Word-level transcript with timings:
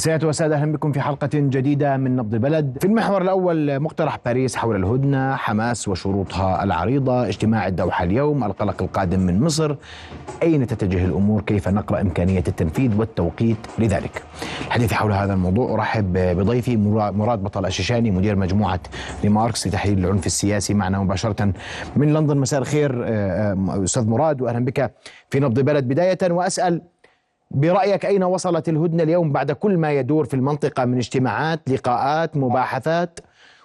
سيادة 0.00 0.28
وسادة 0.28 0.56
أهلا 0.56 0.72
بكم 0.72 0.92
في 0.92 1.00
حلقة 1.00 1.30
جديدة 1.34 1.96
من 1.96 2.16
نبض 2.16 2.34
البلد 2.34 2.78
في 2.80 2.86
المحور 2.86 3.22
الأول 3.22 3.80
مقترح 3.80 4.18
باريس 4.24 4.56
حول 4.56 4.76
الهدنة 4.76 5.36
حماس 5.36 5.88
وشروطها 5.88 6.64
العريضة 6.64 7.28
اجتماع 7.28 7.66
الدوحة 7.66 8.04
اليوم 8.04 8.44
القلق 8.44 8.82
القادم 8.82 9.20
من 9.20 9.40
مصر. 9.40 9.76
أين 10.42 10.66
تتجه 10.66 11.04
الأمور؟ 11.04 11.42
كيف 11.42 11.68
نقرأ 11.68 12.00
إمكانية 12.00 12.44
التنفيذ 12.48 12.98
والتوقيت 12.98 13.56
لذلك؟ 13.78 14.22
الحديث 14.66 14.92
حول 14.92 15.12
هذا 15.12 15.34
الموضوع 15.34 15.74
أرحب 15.74 16.12
بضيفي 16.12 16.76
مراد 17.12 17.42
بطل 17.42 17.66
الشيشاني 17.66 18.10
مدير 18.10 18.36
مجموعة 18.36 18.80
ريماركس 19.22 19.66
لتحليل 19.66 19.98
العنف 19.98 20.26
السياسي 20.26 20.74
معنا 20.74 20.98
مباشرة 20.98 21.52
من 21.96 22.12
لندن. 22.12 22.36
مساء 22.36 22.60
الخير 22.60 23.04
أستاذ 23.84 24.08
مراد 24.08 24.42
وأهلا 24.42 24.64
بك 24.64 24.94
في 25.30 25.40
نبض 25.40 25.58
البلد 25.58 25.88
بداية 25.88 26.18
وأسأل 26.30 26.82
برأيك 27.50 28.06
أين 28.06 28.24
وصلت 28.24 28.68
الهدنة 28.68 29.02
اليوم 29.02 29.32
بعد 29.32 29.52
كل 29.52 29.76
ما 29.78 29.92
يدور 29.92 30.24
في 30.24 30.34
المنطقة 30.34 30.84
من 30.84 30.96
اجتماعات 30.96 31.70
لقاءات 31.70 32.36
مباحثات 32.36 33.20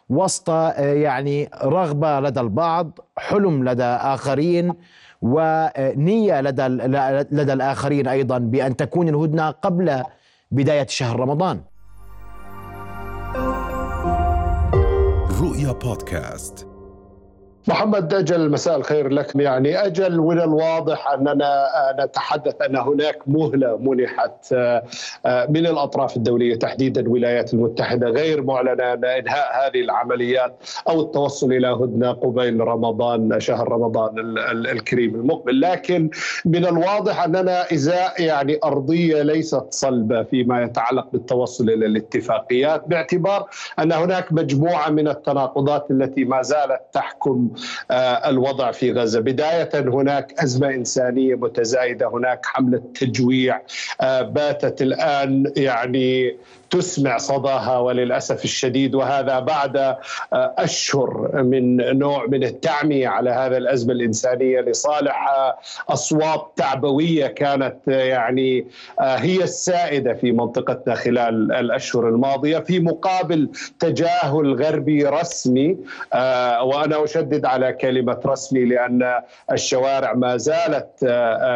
وسط 0.09 0.49
يعني 0.79 1.49
رغبة 1.63 2.19
لدى 2.19 2.39
البعض 2.39 2.99
حلم 3.17 3.69
لدى 3.69 3.83
آخرين 3.83 4.73
ونية 5.21 6.41
لدى 6.41 6.67
لدى 7.31 7.53
الآخرين 7.53 8.07
أيضا 8.07 8.37
بأن 8.37 8.75
تكون 8.75 9.09
الهدنة 9.09 9.49
قبل 9.49 10.03
بداية 10.51 10.87
شهر 10.87 11.19
رمضان. 11.19 11.61
رؤيا 15.41 15.71
بودكاست. 15.71 16.74
محمد 17.67 18.13
أجل 18.13 18.49
مساء 18.51 18.77
الخير 18.77 19.09
لك 19.09 19.35
يعني 19.35 19.85
أجل 19.85 20.17
من 20.17 20.41
الواضح 20.41 21.11
أننا 21.11 21.67
نتحدث 21.99 22.61
أن 22.61 22.75
هناك 22.75 23.19
مهلة 23.27 23.77
منحت 23.77 24.53
من 25.49 25.67
الأطراف 25.67 26.17
الدولية 26.17 26.55
تحديدا 26.55 27.01
الولايات 27.01 27.53
المتحدة 27.53 28.07
غير 28.09 28.43
معلنة 28.43 28.93
إنهاء 28.93 29.67
هذه 29.67 29.81
العمليات 29.81 30.55
أو 30.89 31.01
التوصل 31.01 31.51
إلى 31.53 31.67
هدنة 31.67 32.11
قبيل 32.11 32.59
رمضان 32.59 33.39
شهر 33.39 33.69
رمضان 33.69 34.15
الكريم 34.49 35.15
المقبل. 35.15 35.61
لكن 35.61 36.09
من 36.45 36.65
الواضح 36.65 37.23
أننا 37.23 37.73
إزاء 37.73 38.21
يعني 38.21 38.59
أرضية 38.63 39.21
ليست 39.21 39.65
صلبة 39.69 40.23
فيما 40.23 40.63
يتعلق 40.63 41.07
بالتوصل 41.11 41.69
إلى 41.69 41.85
الاتفاقيات 41.85 42.83
باعتبار 42.87 43.49
أن 43.79 43.91
هناك 43.91 44.33
مجموعة 44.33 44.89
من 44.89 45.07
التناقضات 45.07 45.91
التي 45.91 46.25
ما 46.25 46.41
زالت 46.41 46.81
تحكم 46.93 47.49
الوضع 48.27 48.71
في 48.71 48.91
غزة، 48.91 49.19
بداية 49.19 49.69
هناك 49.75 50.33
أزمة 50.39 50.69
إنسانية 50.69 51.35
متزايدة، 51.35 52.07
هناك 52.07 52.45
حملة 52.45 52.81
تجويع 52.99 53.61
باتت 54.21 54.81
الآن 54.81 55.51
يعني 55.57 56.35
تسمع 56.69 57.17
صداها 57.17 57.77
وللأسف 57.77 58.43
الشديد 58.43 58.95
وهذا 58.95 59.39
بعد 59.39 59.95
أشهر 60.33 61.43
من 61.43 61.75
نوع 61.99 62.25
من 62.27 62.43
التعمية 62.43 63.07
على 63.07 63.29
هذا 63.29 63.57
الأزمة 63.57 63.93
الإنسانية 63.93 64.61
لصالح 64.61 65.27
أصوات 65.89 66.51
تعبوية 66.55 67.27
كانت 67.27 67.75
يعني 67.87 68.65
هي 68.99 69.43
السائدة 69.43 70.13
في 70.13 70.31
منطقتنا 70.31 70.95
خلال 70.95 71.51
الأشهر 71.51 72.09
الماضية 72.09 72.59
في 72.59 72.79
مقابل 72.79 73.49
تجاهل 73.79 74.63
غربي 74.63 75.05
رسمي 75.05 75.77
وأنا 76.61 77.03
أشدد 77.03 77.44
على 77.45 77.73
كلمة 77.73 78.19
رسمي 78.25 78.65
لأن 78.65 79.21
الشوارع 79.51 80.13
ما 80.13 80.37
زالت 80.37 81.03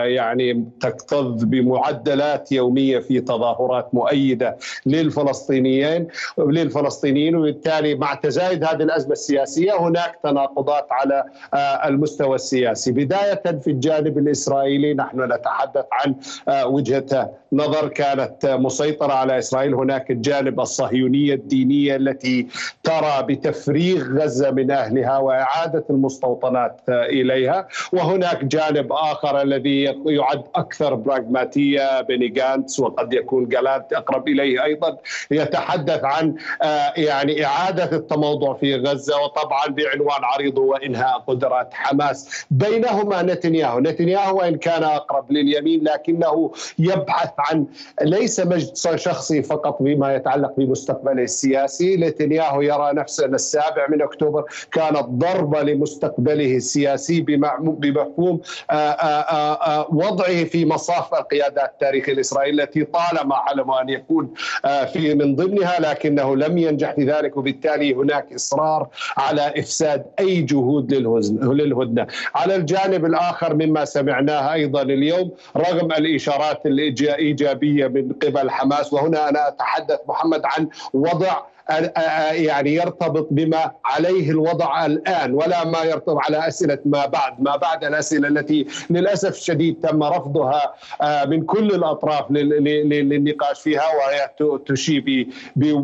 يعني 0.05 0.65
تكتظ 0.81 1.43
بمعدلات 1.43 2.51
يومية 2.51 2.99
في 2.99 3.19
تظاهرات 3.21 3.95
مؤيدة 3.95 4.57
للفلسطينيين 4.85 6.07
للفلسطينيين 6.37 7.35
وبالتالي 7.35 7.95
مع 7.95 8.13
تزايد 8.13 8.63
هذه 8.63 8.83
الأزمة 8.83 9.11
السياسية 9.11 9.79
هناك 9.79 10.19
تناقضات 10.23 10.87
على 10.91 11.23
المستوى 11.85 12.35
السياسي. 12.35 12.91
بداية 12.91 13.41
في 13.63 13.67
الجانب 13.71 14.17
الإسرائيلي 14.17 14.93
نحن 14.93 15.33
نتحدث 15.33 15.85
عن 15.91 16.15
وجهة 16.65 17.29
نظر 17.53 17.87
كانت 17.87 18.45
مسيطرة 18.45 19.13
على 19.13 19.37
إسرائيل. 19.37 19.73
هناك 19.73 20.11
الجانب 20.11 20.59
الصهيونية 20.59 21.33
الدينية 21.33 21.95
التي 21.95 22.47
ترى 22.83 23.23
بتفريغ 23.23 24.03
غزة 24.21 24.51
من 24.51 24.71
أهلها 24.71 25.17
وإعادة 25.17 25.78
المستوطنات 25.89 26.81
إليها. 26.89 27.67
وهناك 27.93 28.45
جانب 28.45 28.93
آخر 28.93 29.41
الذي 29.41 29.83
يعد 30.05 30.43
أكثر 30.55 30.93
براغماتية 30.95 32.01
بني 32.01 32.27
جانتس 32.27 32.79
وقد 32.79 33.13
يكون 33.13 33.47
جالانت 33.47 33.93
أقرب 33.93 34.27
إليه 34.27 34.63
أيضا 34.63 34.97
يتحدث 35.31 36.03
عن 36.03 36.35
يعني 36.97 37.45
إعادة 37.45 37.97
التموضع 37.97 38.53
في 38.53 38.75
غزة 38.75 39.21
وطبعا 39.23 39.67
بعنوان 39.67 40.23
عريض 40.23 40.57
وإنهاء 40.57 41.19
قدرات 41.27 41.73
حماس. 41.73 42.45
بينهما 42.51 43.21
نتنياهو. 43.21 43.79
نتنياهو 43.79 44.39
وإن 44.39 44.55
كان 44.55 44.83
أقرب 44.83 45.31
لليمين 45.31 45.83
لكنه 45.83 46.51
يبحث 46.79 47.29
عن 47.39 47.65
ليس 48.01 48.39
مجد 48.39 48.75
شخصي 48.95 49.43
فقط 49.43 49.81
بما 49.81 50.15
يتعلق 50.15 50.53
بمستقبله 50.57 51.23
السياسي. 51.23 51.97
نتنياهو 51.97 52.61
يرى 52.61 52.93
نفسه 52.93 53.25
السابع 53.25 53.87
من 53.89 54.01
أكتوبر 54.01 54.43
كانت 54.71 55.05
ضربة 55.05 55.63
لمستقبله 55.73 56.55
السياسي 56.55 57.21
بمفهوم 57.57 58.39
وضعه 59.89 60.43
في 60.43 60.65
مصاف 60.65 61.13
القياده 61.13 61.65
التاريخي 61.65 62.11
الاسرائيلي 62.11 62.63
التي 62.63 62.83
طالما 62.83 63.35
حلم 63.35 63.71
أن 63.71 63.89
يكون 63.89 64.33
في 64.93 65.15
من 65.15 65.35
ضمنها 65.35 65.79
لكنه 65.79 66.35
لم 66.35 66.57
ينجح 66.57 66.91
في 66.95 67.03
ذلك 67.05 67.37
وبالتالي 67.37 67.93
هناك 67.93 68.33
إصرار 68.33 68.87
على 69.17 69.53
إفساد 69.57 70.05
أي 70.19 70.41
جهود 70.41 70.93
للهدنة. 70.93 72.07
على 72.35 72.55
الجانب 72.55 73.05
الآخر 73.05 73.53
مما 73.55 73.85
سمعناه 73.85 74.53
أيضا 74.53 74.81
اليوم 74.81 75.31
رغم 75.57 75.91
الإشارات 75.91 76.65
الايجابيه 76.65 77.87
من 77.87 78.11
قبل 78.13 78.49
حماس 78.49 78.93
وهنا 78.93 79.29
أنا 79.29 79.47
أتحدث 79.47 79.99
محمد 80.07 80.41
عن 80.45 80.67
وضع 80.93 81.41
يعني 82.31 82.73
يرتبط 82.73 83.27
بما 83.31 83.71
عليه 83.85 84.31
الوضع 84.31 84.85
الآن 84.85 85.33
ولا 85.33 85.65
ما 85.65 85.83
يرتبط 85.83 86.17
على 86.17 86.47
أسئلة 86.47 86.77
ما 86.85 87.05
بعد، 87.05 87.41
ما 87.41 87.55
بعد 87.55 87.83
الأسئلة 87.83 88.27
التي 88.27 88.67
للأسف 88.89 89.29
الشديد 89.29 89.79
تم 89.79 90.03
رفضها 90.03 90.73
من 91.25 91.45
كل 91.45 91.71
الأطراف 91.75 92.31
للنقاش 92.31 93.61
فيها 93.61 93.83
وهي 93.95 94.29
تشير 94.65 95.27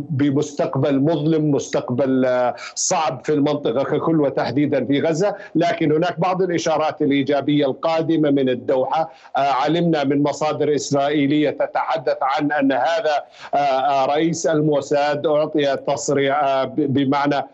بمستقبل 0.09 0.99
مظلم، 0.99 1.51
مستقبل 1.51 2.27
صعب 2.75 3.21
في 3.25 3.33
المنطقة 3.33 3.83
ككل 3.83 4.21
وتحديدا 4.21 4.85
في 4.85 5.01
غزة، 5.01 5.35
لكن 5.55 5.91
هناك 5.91 6.19
بعض 6.19 6.41
الإشارات 6.41 7.01
الإيجابية 7.01 7.65
القادمة 7.65 8.31
من 8.31 8.49
الدوحة، 8.49 9.11
علمنا 9.35 10.03
من 10.03 10.23
مصادر 10.23 10.75
إسرائيلية 10.75 11.49
تتحدث 11.49 12.17
عن 12.21 12.51
أن 12.51 12.71
هذا 12.71 13.23
رئيس 14.05 14.47
الموساد 14.47 15.27
أعطي 15.27 15.74
تصريح 15.75 16.63
بمعنى 16.65 17.47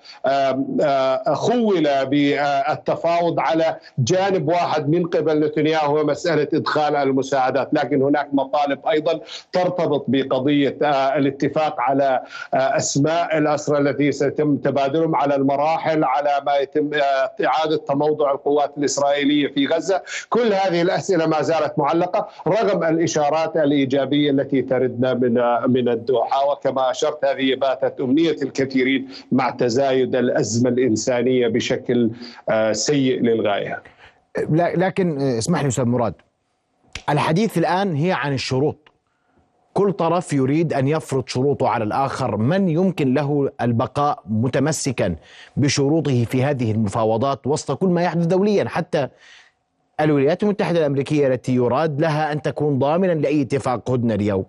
خول 1.28 1.88
بالتفاوض 2.06 3.40
على 3.40 3.78
جانب 3.98 4.48
واحد 4.48 4.90
من 4.90 5.08
قبل 5.08 5.40
نتنياهو 5.40 5.92
هو 5.92 6.06
مسألة 6.06 6.48
إدخال 6.54 6.96
المساعدات. 6.96 7.70
لكن 7.74 8.02
هناك 8.02 8.28
مطالب 8.34 8.88
أيضا 8.88 9.20
ترتبط 9.52 10.06
بقضية 10.08 10.78
الاتفاق 11.16 11.76
على 11.80 12.22
أسماء 12.54 13.38
الأسرى 13.38 13.78
التي 13.78 14.12
سيتم 14.12 14.58
تبادلهم 14.58 15.16
على 15.16 15.36
المراحل 15.36 16.04
على 16.04 16.42
ما 16.46 16.58
يتم 16.58 16.90
إعادة 17.46 17.78
تموضع 17.78 18.32
القوات 18.32 18.74
الإسرائيلية 18.78 19.48
في 19.48 19.68
غزة. 19.68 20.02
كل 20.30 20.54
هذه 20.54 20.82
الأسئلة 20.82 21.26
ما 21.26 21.42
زالت 21.42 21.74
معلقة 21.78 22.28
رغم 22.48 22.84
الإشارات 22.84 23.58
الإيجابية 23.58 24.32
التي 24.32 24.62
تردنا 24.62 25.14
من 25.14 25.34
من 25.68 25.90
الدوحة. 25.90 26.52
وكما 26.52 26.92
أشرت 26.92 27.26
هذه 27.26 27.56
باتت 27.56 28.01
أمنية 28.02 28.36
الكثيرين 28.42 29.08
مع 29.32 29.50
تزايد 29.50 30.16
الأزمة 30.16 30.70
الإنسانية 30.70 31.48
بشكل 31.48 32.12
سيء 32.72 33.22
للغاية. 33.22 33.84
لكن 34.52 35.22
اسمح 35.22 35.62
لي 35.62 35.68
أستاذ 35.68 35.86
مراد. 35.86 36.14
الحديث 37.10 37.58
الآن 37.58 37.96
هي 37.96 38.12
عن 38.12 38.34
الشروط. 38.34 38.78
كل 39.74 39.94
طرف 39.94 40.34
يريد 40.34 40.74
أن 40.74 40.88
يفرض 40.88 41.28
شروطه 41.28 41.68
على 41.68 41.84
الآخر، 41.84 42.38
من 42.38 42.70
يمكن 42.70 43.14
له 43.14 43.50
البقاء 43.62 44.24
متمسكا 44.30 45.16
بشروطه 45.58 46.24
في 46.24 46.44
هذه 46.44 46.72
المفاوضات 46.72 47.48
وسط 47.48 47.72
كل 47.72 47.88
ما 47.88 48.04
يحدث 48.04 48.26
دوليا؟ 48.26 48.70
حتى 48.70 49.08
الولايات 50.00 50.44
المتحدة 50.44 50.80
الأمريكية 50.80 51.28
التي 51.28 51.56
يراد 51.56 52.02
لها 52.02 52.32
أن 52.32 52.42
تكون 52.42 52.80
ضامنا 52.80 53.12
لأي 53.12 53.42
اتفاق 53.42 53.92
هدنة 53.92 54.14
اليوم. 54.14 54.46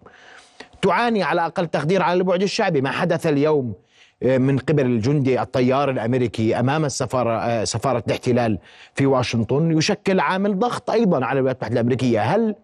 تعاني 0.82 1.22
على 1.22 1.46
أقل 1.46 1.66
تقدير 1.66 2.02
على 2.02 2.18
البعد 2.18 2.42
الشعبي. 2.42 2.80
ما 2.80 2.90
حدث 2.90 3.26
اليوم 3.26 3.74
من 4.22 4.58
قبل 4.58 4.86
الجندي 4.86 5.42
الطيار 5.42 5.90
الأمريكي 5.90 6.60
أمام 6.60 6.84
السفارة 6.84 7.64
سفارة 7.64 8.02
الاحتلال 8.06 8.58
في 8.94 9.06
واشنطن. 9.06 9.78
يشكل 9.78 10.20
عامل 10.20 10.58
ضغط 10.58 10.90
أيضا 10.90 11.24
على 11.24 11.38
الولايات 11.38 11.56
المتحدة 11.56 11.80
الأمريكية، 11.80 12.20
هل 12.20 12.54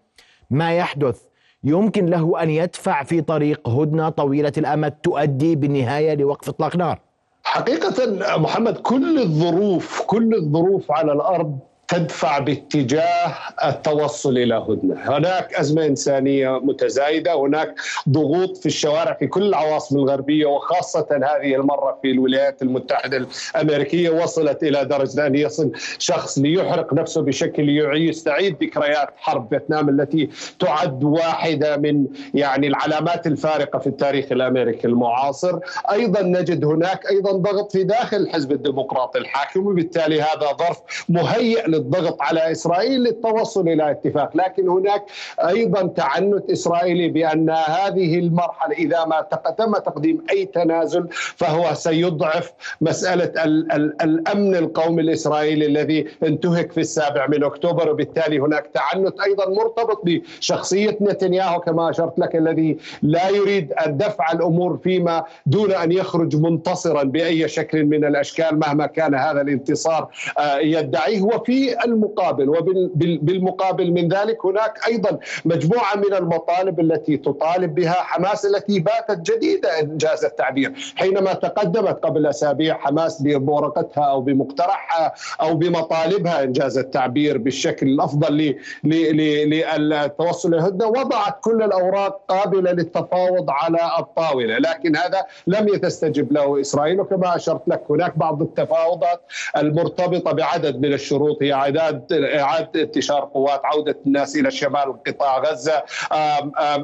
ما 0.49 0.73
يحدث 0.77 1.21
يمكن 1.63 2.05
له 2.05 2.43
أن 2.43 2.49
يدفع 2.49 3.03
في 3.03 3.21
طريق 3.21 3.69
هدنة 3.69 4.09
طويلة 4.09 4.53
الأمد 4.57 4.91
تؤدي 4.91 5.55
بالنهاية 5.55 6.15
لوقف 6.15 6.49
إطلاق 6.49 6.75
نار؟ 6.75 6.99
حقيقة 7.43 8.37
محمد 8.37 8.77
كل 8.77 9.19
الظروف 9.19 10.01
كل 10.07 10.35
الظروف 10.35 10.91
على 10.91 11.13
الأرض 11.13 11.59
تدفع 11.89 12.39
باتجاه 12.39 13.33
التوصل 13.65 14.37
إلى 14.37 14.55
هدنة، 14.55 15.17
هناك 15.17 15.53
أزمة 15.53 15.85
إنسانية 15.85 16.59
متزايدة، 16.59 17.33
هناك 17.39 17.75
ضغوط 18.09 18.57
في 18.57 18.65
الشوارع 18.65 19.13
في 19.13 19.27
كل 19.27 19.43
العواصم 19.43 19.97
الغربية 19.97 20.45
وخاصة 20.45 21.07
هذه 21.11 21.55
المرة 21.55 21.99
في 22.01 22.11
الولايات 22.11 22.61
المتحدة 22.61 23.27
الأمريكية 23.55 24.09
وصلت 24.09 24.63
إلى 24.63 24.85
درجة 24.85 25.27
أن 25.27 25.35
يصل 25.35 25.71
شخص 25.97 26.37
ليحرق 26.37 26.93
نفسه 26.93 27.21
بشكل 27.21 27.69
يستعيد 27.93 28.63
ذكريات 28.63 29.09
حرب 29.17 29.49
فيتنام 29.49 29.89
التي 29.89 30.29
تعد 30.59 31.03
واحدة 31.03 31.77
من 31.77 32.05
يعني 32.33 32.67
العلامات 32.67 33.27
الفارقة 33.27 33.79
في 33.79 33.87
التاريخ 33.87 34.31
الأمريكي 34.31 34.87
المعاصر، 34.87 35.59
أيضا 35.91 36.21
نجد 36.21 36.65
هناك 36.65 37.09
أيضا 37.11 37.31
ضغط 37.31 37.71
في 37.71 37.83
داخل 37.83 38.17
الحزب 38.17 38.51
الديمقراطي 38.51 39.19
الحاكم 39.19 39.67
وبالتالي 39.67 40.21
هذا 40.21 40.47
ظرف 40.59 41.05
مهيئ 41.09 41.78
الضغط 41.79 42.21
على 42.21 42.51
إسرائيل 42.51 43.03
للتوصل 43.03 43.67
إلى 43.67 43.91
اتفاق، 43.91 44.37
لكن 44.37 44.69
هناك 44.69 45.05
أيضا 45.39 45.87
تعنت 45.87 46.49
إسرائيلي 46.51 47.09
بأن 47.09 47.49
هذه 47.49 48.19
المرحلة 48.19 48.75
إذا 48.75 49.05
ما 49.05 49.21
تم 49.57 49.73
تقديم 49.73 50.25
أي 50.31 50.45
تنازل 50.45 51.07
فهو 51.11 51.73
سيضعف 51.73 52.53
مسألة 52.81 53.43
ال 53.43 53.71
ال 53.71 54.01
الأمن 54.01 54.55
القومي 54.55 55.01
الإسرائيلي 55.01 55.65
الذي 55.65 56.05
انتهك 56.23 56.71
في 56.71 56.79
السابع 56.79 57.27
من 57.27 57.43
أكتوبر 57.43 57.89
وبالتالي 57.89 58.39
هناك 58.39 58.69
تعنت 58.73 59.19
أيضا 59.21 59.49
مرتبط 59.49 60.01
بشخصية 60.03 60.97
نتنياهو 61.01 61.59
كما 61.59 61.89
أشرت 61.89 62.19
لك 62.19 62.35
الذي 62.35 62.77
لا 63.01 63.29
يريد 63.29 63.73
ان 63.73 63.97
دفع 63.97 64.31
الأمور 64.31 64.77
فيما 64.83 65.23
دون 65.45 65.71
أن 65.71 65.91
يخرج 65.91 66.35
منتصرا 66.35 67.03
بأي 67.03 67.47
شكل 67.47 67.85
من 67.85 68.05
الأشكال 68.05 68.59
مهما 68.59 68.85
كان 68.85 69.15
هذا 69.15 69.41
الانتصار 69.41 70.07
آه، 70.37 70.57
يدعيه. 70.57 71.21
وفي 71.21 71.68
المقابل 71.85 72.49
وبالمقابل 72.49 73.91
من 73.91 74.07
ذلك 74.07 74.45
هناك 74.45 74.79
أيضا 74.87 75.19
مجموعة 75.45 75.95
من 75.95 76.13
المطالب 76.13 76.79
التي 76.79 77.17
تطالب 77.17 77.75
بها 77.75 77.93
حماس 77.93 78.45
التي 78.45 78.79
باتت 78.79 79.31
جديدة 79.31 79.79
إنجاز 79.79 80.25
التعبير. 80.25 80.93
حينما 80.95 81.33
تقدمت 81.33 82.05
قبل 82.05 82.25
أسابيع 82.25 82.77
حماس 82.77 83.21
بورقتها 83.21 84.03
أو 84.03 84.21
بمقترحها 84.21 85.13
أو 85.41 85.55
بمطالبها 85.55 86.43
إنجاز 86.43 86.77
التعبير 86.77 87.37
بالشكل 87.37 87.87
الأفضل 87.87 88.55
للتوصل 88.83 90.53
الهدنة 90.53 90.87
وضعت 90.87 91.37
كل 91.41 91.63
الأوراق 91.63 92.21
قابلة 92.27 92.71
للتفاوض 92.71 93.49
على 93.49 93.79
الطاولة. 93.99 94.57
لكن 94.57 94.95
هذا 94.95 95.25
لم 95.47 95.67
تستجب 95.77 96.31
له 96.33 96.61
إسرائيل 96.61 96.99
وكما 97.01 97.35
أشرت 97.35 97.61
لك 97.67 97.81
هناك 97.89 98.17
بعض 98.17 98.41
التفاوضات 98.41 99.21
المرتبطة 99.57 100.31
بعدد 100.31 100.81
من 100.81 100.93
الشروط 100.93 101.43
هي 101.43 101.51
اعداد 101.59 102.13
إعادة 102.13 102.81
انتشار 102.81 103.29
قوات 103.33 103.61
عودة 103.63 103.97
الناس 104.07 104.35
إلى 104.35 104.51
شمال 104.51 105.03
قطاع 105.07 105.39
غزة. 105.39 105.83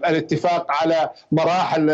الاتفاق 0.09 0.65
على 0.69 1.09
مراحل 1.31 1.89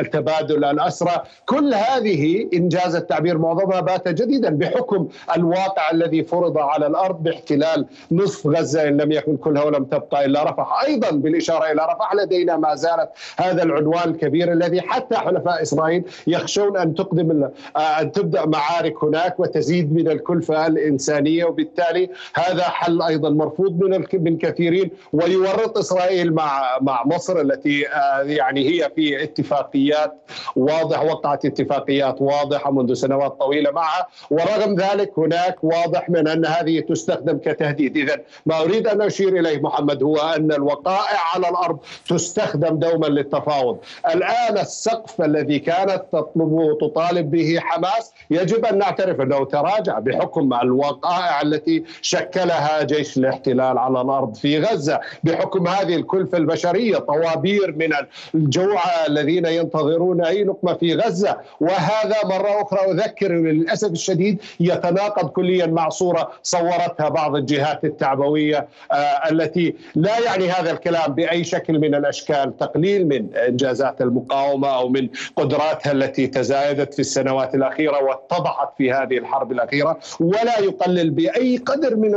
التبادل 0.00 0.64
الأسرى. 0.64 1.22
كل 1.46 1.74
هذه 1.74 2.48
إنجاز 2.54 2.94
التعبير 2.96 3.38
معظمها 3.38 3.80
بات 3.80 4.08
جديدا 4.08 4.50
بحكم 4.50 5.08
الواقع 5.36 5.90
الذي 5.90 6.24
فرض 6.24 6.58
على 6.58 6.86
الأرض 6.86 7.22
باحتلال 7.22 7.86
نصف 8.12 8.46
غزة 8.46 8.88
إن 8.88 8.96
لم 8.96 9.12
يكن 9.12 9.36
كلها 9.36 9.64
ولم 9.64 9.84
تبقى 9.84 10.24
إلا 10.24 10.50
رفح. 10.50 10.82
أيضا 10.86 11.10
بالإشارة 11.10 11.72
إلى 11.72 11.82
رفح 11.82 12.14
لدينا 12.14 12.56
ما 12.56 12.74
زالت 12.74 13.08
هذا 13.36 13.62
العنوان 13.62 14.08
الكبير 14.08 14.52
الذي 14.52 14.80
حتى 14.80 15.16
حلفاء 15.16 15.62
إسرائيل 15.62 16.04
يخشون 16.26 16.76
أن 16.76 16.94
تقدم 16.94 17.48
أن 17.76 18.12
تبدأ 18.12 18.46
معارك 18.46 19.04
هناك 19.04 19.40
وتزيد 19.40 19.92
من 19.94 20.08
الكلفة 20.08 20.66
الإنسانية. 20.66 21.44
وبالتالي 21.44 22.01
هذا 22.34 22.62
حل 22.62 23.02
أيضا 23.02 23.30
مرفوض 23.30 23.84
من 23.84 24.04
من 24.12 24.38
كثيرين 24.38 24.90
ويورط 25.12 25.78
إسرائيل 25.78 26.34
مع 26.34 26.78
مع 26.80 27.02
مصر 27.06 27.40
التي 27.40 27.88
آه، 27.88 28.22
يعني 28.22 28.68
هي 28.68 28.90
في 28.96 29.22
اتفاقيات 29.22 30.14
واضح 30.56 31.02
وقعت 31.02 31.44
اتفاقيات 31.44 32.22
واضحة 32.22 32.72
منذ 32.72 32.94
سنوات 32.94 33.32
طويلة 33.40 33.70
معها. 33.70 34.06
ورغم 34.30 34.74
ذلك 34.74 35.12
هناك 35.18 35.64
واضح 35.64 36.10
من 36.10 36.28
أن 36.28 36.46
هذه 36.46 36.80
تستخدم 36.80 37.38
كتهديد. 37.38 37.96
اذا 37.96 38.16
ما 38.46 38.60
أريد 38.60 38.86
أن 38.86 39.02
أشير 39.02 39.28
إليه 39.28 39.60
محمد 39.60 40.02
هو 40.02 40.16
أن 40.16 40.52
الوقائع 40.52 41.20
على 41.34 41.48
الأرض 41.48 41.78
تستخدم 42.08 42.78
دوما 42.78 43.06
للتفاوض. 43.06 43.78
الآن 44.14 44.58
السقف 44.58 45.20
الذي 45.22 45.58
كانت 45.58 46.02
تطلب 46.12 46.52
وتطالب 46.52 47.30
به 47.30 47.58
حماس 47.60 48.12
يجب 48.30 48.64
أن 48.64 48.78
نعترف 48.78 49.20
أنه 49.20 49.44
تراجع 49.44 49.98
بحكم 49.98 50.54
الوقائع 50.54 51.42
التي 51.42 51.84
شكلها 52.00 52.82
جيش 52.82 53.16
الاحتلال 53.16 53.78
على 53.78 54.00
الأرض 54.00 54.34
في 54.34 54.58
غزة 54.58 55.00
بحكم 55.24 55.66
هذه 55.66 55.96
الكلفة 55.96 56.38
البشرية. 56.38 56.98
طوابير 56.98 57.74
من 57.76 57.90
الجوع 58.34 58.80
الذين 59.08 59.46
ينتظرون 59.46 60.24
أي 60.24 60.44
لقمة 60.44 60.74
في 60.74 60.94
غزة. 60.94 61.36
وهذا 61.60 62.16
مرة 62.24 62.62
أخرى 62.62 62.92
أذكر 62.92 63.32
للأسف 63.32 63.90
الشديد 63.90 64.42
يتناقض 64.60 65.28
كليا 65.28 65.66
مع 65.66 65.88
صورة 65.88 66.30
صورتها 66.42 67.08
بعض 67.08 67.36
الجهات 67.36 67.84
التعبوية 67.84 68.68
آه 68.92 68.94
التي 69.30 69.74
لا 69.94 70.18
يعني 70.18 70.50
هذا 70.50 70.70
الكلام 70.70 71.14
بأي 71.14 71.44
شكل 71.44 71.78
من 71.78 71.94
الأشكال 71.94 72.56
تقليل 72.56 73.08
من 73.08 73.36
انجازات 73.36 74.00
المقاومة 74.00 74.68
أو 74.68 74.88
من 74.88 75.08
قدراتها 75.36 75.92
التي 75.92 76.26
تزايدت 76.26 76.94
في 76.94 77.00
السنوات 77.00 77.54
الأخيرة 77.54 78.02
واتضحت 78.02 78.68
في 78.78 78.92
هذه 78.92 79.18
الحرب 79.18 79.52
الأخيرة. 79.52 79.98
ولا 80.20 80.58
يقلل 80.60 81.10
بأي 81.10 81.56
قدر 81.56 81.81
من 81.84 82.12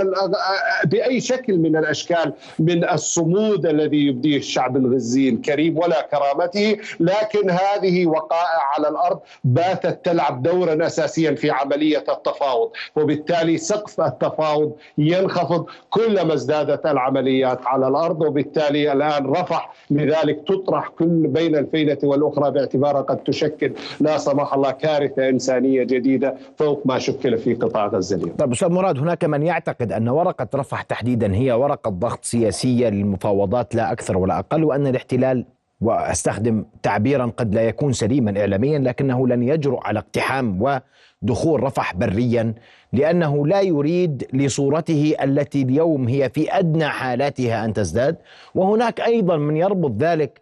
بأي 0.85 1.19
شكل 1.19 1.57
من 1.57 1.75
الأشكال 1.75 2.33
من 2.59 2.89
الصمود 2.89 3.65
الذي 3.65 4.07
يبديه 4.07 4.37
الشعب 4.37 4.77
الغزي 4.77 5.29
الكريم 5.29 5.77
ولا 5.77 6.07
كرامته 6.11 6.77
لكن 6.99 7.49
هذه 7.49 8.05
وقائع 8.05 8.61
على 8.75 8.87
الأرض 8.89 9.19
باتت 9.43 10.05
تلعب 10.05 10.43
دورا 10.43 10.85
أساسيا 10.85 11.35
في 11.35 11.51
عملية 11.51 12.03
التفاوض 12.09 12.71
وبالتالي 12.95 13.57
سقف 13.57 14.01
التفاوض 14.01 14.71
ينخفض 14.97 15.65
كلما 15.89 16.33
ازدادت 16.33 16.85
العمليات 16.85 17.59
على 17.65 17.87
الأرض 17.87 18.21
وبالتالي 18.21 18.91
الآن 18.91 19.25
رفح 19.25 19.73
لذلك 19.91 20.41
تطرح 20.47 20.87
كل 20.87 21.27
بين 21.27 21.55
الفينة 21.55 21.97
والأخرى 22.03 22.51
باعتبارها 22.51 23.01
قد 23.01 23.17
تشكل 23.17 23.71
لا 23.99 24.17
سمح 24.17 24.53
الله 24.53 24.71
كارثة 24.71 25.29
إنسانية 25.29 25.83
جديدة 25.83 26.35
فوق 26.57 26.81
ما 26.85 26.99
شكل 26.99 27.37
في 27.37 27.53
قطاع 27.53 27.87
غزة 27.87 28.15
اليوم. 28.15 28.35
طيب 28.39 28.51
أستاذ 28.51 28.69
مراد 28.69 28.97
هناك 28.99 29.23
من 29.25 29.43
يعتقد 29.55 29.91
أن 29.91 30.09
ورقة 30.09 30.47
رفح 30.55 30.81
تحديدا 30.81 31.35
هي 31.35 31.51
ورقة 31.51 31.89
ضغط 31.89 32.25
سياسية 32.25 32.89
للمفاوضات 32.89 33.75
لا 33.75 33.91
أكثر 33.91 34.17
ولا 34.17 34.39
أقل 34.39 34.63
وأن 34.63 34.87
الاحتلال 34.87 35.45
وأستخدم 35.81 36.65
تعبيرا 36.83 37.25
قد 37.37 37.55
لا 37.55 37.61
يكون 37.61 37.93
سليما 37.93 38.39
اعلاميا 38.39 38.79
لكنه 38.79 39.27
لن 39.27 39.43
يجرؤ 39.43 39.79
على 39.83 39.99
اقتحام 39.99 40.61
ودخول 40.61 41.63
رفح 41.63 41.95
بريا 41.95 42.53
لأنه 42.93 43.47
لا 43.47 43.61
يريد 43.61 44.27
لصورته 44.33 45.15
التي 45.23 45.61
اليوم 45.61 46.07
هي 46.07 46.29
في 46.29 46.59
أدنى 46.59 46.85
حالاتها 46.87 47.65
أن 47.65 47.73
تزداد. 47.73 48.17
وهناك 48.55 49.01
أيضا 49.01 49.37
من 49.37 49.57
يربط 49.57 49.91
ذلك 49.99 50.41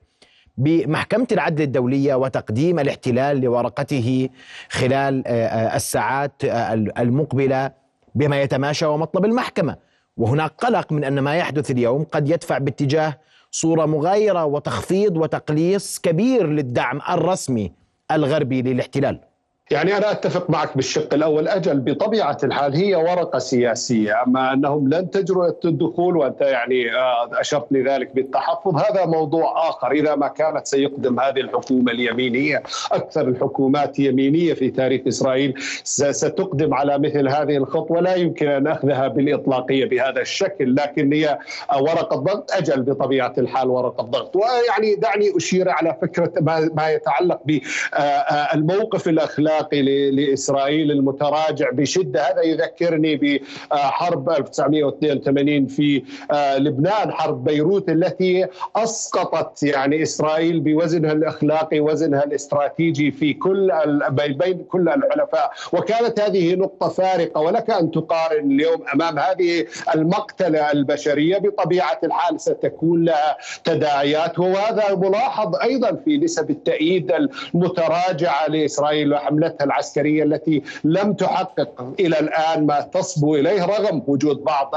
بمحكمة 0.58 1.28
العدل 1.32 1.62
الدولية 1.64 2.16
وتقديم 2.16 2.80
الاحتلال 2.80 3.42
لورقته 3.42 4.30
خلال 4.70 5.28
الساعات 5.76 6.34
المقبلة. 6.98 7.83
بما 8.16 8.42
يتماشى 8.42 8.86
ومطلب 8.86 9.26
المحكمة. 9.26 9.78
وهناك 10.18 10.52
قلق 10.58 10.92
من 10.92 11.04
أن 11.04 11.20
ما 11.20 11.36
يحدث 11.36 11.72
اليوم 11.72 12.04
قد 12.04 12.30
يدفع 12.30 12.58
باتجاه 12.58 13.20
صورة 13.52 13.86
مغايرة 13.86 14.46
وتخفيض 14.46 15.18
وتقليص 15.18 16.00
كبير 16.00 16.48
للدعم 16.48 17.02
الرسمي 17.10 17.72
الغربي 18.12 18.62
للاحتلال. 18.62 19.20
يعني 19.72 19.98
أنا 19.98 20.12
أتفق 20.12 20.50
معك 20.50 20.76
بالشق 20.76 21.14
الأول. 21.14 21.48
أجل 21.48 21.80
بطبيعة 21.80 22.38
الحال 22.44 22.76
هي 22.76 22.96
ورقة 22.96 23.40
سياسية. 23.40 24.24
أما 24.24 24.54
أنهم 24.54 24.90
لن 24.90 25.10
تجرؤ 25.10 25.56
الدخول 25.66 26.18
وأنت 26.18 26.42
يعني 26.42 26.96
آه، 26.96 27.30
أشرت 27.34 27.68
لذلك 27.72 28.16
بالتحفظ. 28.16 28.76
هذا 28.76 29.06
موضوع 29.06 29.70
آخر. 29.70 29.92
إذا 29.92 30.16
ما 30.16 30.28
كانت 30.28 30.68
سيقدم 30.68 31.20
هذه 31.20 31.40
الحكومة 31.40 31.92
اليمينية 31.92 32.64
أكثر 32.92 33.28
الحكومات 33.28 34.00
يمينية 34.00 34.54
في 34.54 34.72
تاريخ 34.72 35.02
إسرائيل 35.08 35.54
ستقدم 35.84 36.74
على 36.74 37.00
مثل 37.00 37.28
هذه 37.28 37.58
الخطوة. 37.58 38.02
لا 38.02 38.16
يمكن 38.16 38.48
أن 38.48 38.68
أخذها 38.68 39.08
بالإطلاقية 39.08 39.86
بهذا 39.86 40.22
الشكل 40.22 40.76
لكن 40.76 41.14
هي 41.14 41.40
ورقة 41.80 42.16
ضغط. 42.16 42.52
أجل 42.52 42.82
بطبيعة 42.82 43.34
الحال 43.38 43.68
ورقة 43.68 44.04
ضغط. 44.04 44.36
ويعني 44.36 44.96
دعني 44.96 45.38
أشير 45.38 45.70
على 45.70 45.98
فكرة 46.02 46.32
ما 46.76 46.90
يتعلق 46.90 47.42
بالموقف 47.46 49.08
الأخلاقي 49.08 49.53
الاخلاقي 49.54 50.12
لإسرائيل 50.12 50.92
المتراجع 50.92 51.70
بشدة. 51.70 52.22
هذا 52.22 52.42
يذكرني 52.42 53.40
بحرب 53.72 54.30
1982 54.30 55.68
في 55.68 56.04
لبنان 56.58 57.12
حرب 57.12 57.44
بيروت 57.44 57.90
التي 57.90 58.48
أسقطت 58.76 59.64
يعني 59.64 60.04
إسرائيل 60.04 60.60
بوزنها 60.60 61.12
الأخلاقي 61.12 61.80
وزنها 61.80 62.24
الاستراتيجي 62.24 63.12
في 63.12 63.34
كل 63.34 63.72
بين 64.10 64.64
كل 64.64 64.90
الحلفاء. 64.90 65.52
وكانت 65.74 66.20
هذه 66.20 66.56
نقطة 66.56 66.90
فارقة 66.90 67.42
ولك 67.42 67.70
أن 67.70 67.92
تقارن 67.92 68.52
اليوم 68.52 68.84
أمام 68.94 69.20
هذه 69.20 69.66
المقتلة 69.96 70.72
البشرية. 70.72 71.38
بطبيعة 71.38 72.00
الحال 72.04 72.42
ستكون 72.42 73.06
لها 73.06 73.38
تداعيات. 73.64 74.40
وهذا 74.40 74.96
ملاحظ 74.96 75.56
أيضا 75.56 75.96
في 76.06 76.18
نسب 76.18 76.50
التأييد 76.50 77.12
المتراجعة 77.12 78.48
لإسرائيل 78.48 79.14
وحملتها 79.44 79.66
العسكرية 79.66 80.24
التي 80.24 80.64
لم 80.84 81.14
تحقق 81.14 81.94
إلى 82.00 82.20
الآن 82.20 82.66
ما 82.66 82.82
تصبو 82.82 83.36
إليه 83.36 83.66
رغم 83.66 84.04
وجود 84.08 84.44
بعض 84.44 84.72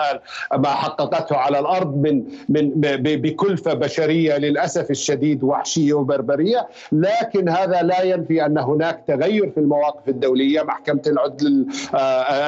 ما 0.57 0.69
حققته 0.69 1.37
على 1.37 1.59
الأرض 1.59 1.97
من 1.97 2.25
من 2.49 2.71
بكلفة 2.95 3.75
بشرية 3.75 4.37
للأسف 4.37 4.91
الشديد 4.91 5.45
وحشية 5.45 5.95
وبربرية. 5.95 6.69
لكن 6.93 7.49
هذا 7.49 7.83
لا 7.83 8.03
ينفي 8.03 8.47
أن 8.47 8.59
هناك 8.59 9.05
تغير 9.07 9.51
في 9.51 9.61
المواقف 9.61 10.09
الدولية. 10.09 10.63
محكمة 10.63 11.03
العدل 11.07 11.67